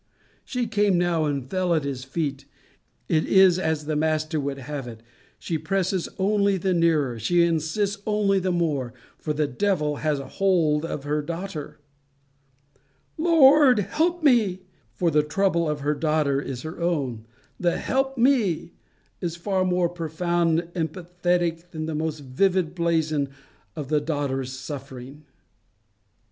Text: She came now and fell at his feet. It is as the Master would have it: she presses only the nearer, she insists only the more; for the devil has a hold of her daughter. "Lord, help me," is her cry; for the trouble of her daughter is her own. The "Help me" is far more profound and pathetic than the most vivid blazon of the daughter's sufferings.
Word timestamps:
She 0.43 0.65
came 0.65 0.97
now 0.97 1.25
and 1.25 1.47
fell 1.47 1.75
at 1.75 1.83
his 1.83 2.03
feet. 2.03 2.45
It 3.07 3.23
is 3.27 3.59
as 3.59 3.85
the 3.85 3.95
Master 3.95 4.39
would 4.39 4.57
have 4.57 4.87
it: 4.87 5.03
she 5.37 5.59
presses 5.59 6.09
only 6.17 6.57
the 6.57 6.73
nearer, 6.73 7.19
she 7.19 7.43
insists 7.43 8.01
only 8.07 8.39
the 8.39 8.51
more; 8.51 8.95
for 9.19 9.31
the 9.31 9.45
devil 9.45 9.97
has 9.97 10.17
a 10.19 10.27
hold 10.27 10.85
of 10.85 11.03
her 11.03 11.21
daughter. 11.21 11.77
"Lord, 13.15 13.77
help 13.77 14.23
me," 14.23 14.31
is 14.45 14.55
her 14.55 14.57
cry; 14.57 14.65
for 14.93 15.11
the 15.11 15.21
trouble 15.21 15.69
of 15.69 15.81
her 15.81 15.93
daughter 15.93 16.41
is 16.41 16.63
her 16.63 16.79
own. 16.79 17.27
The 17.59 17.77
"Help 17.77 18.17
me" 18.17 18.73
is 19.21 19.35
far 19.35 19.63
more 19.63 19.87
profound 19.87 20.67
and 20.73 20.91
pathetic 20.91 21.69
than 21.69 21.85
the 21.85 21.93
most 21.93 22.21
vivid 22.21 22.73
blazon 22.73 23.29
of 23.75 23.89
the 23.89 24.01
daughter's 24.01 24.51
sufferings. 24.51 25.25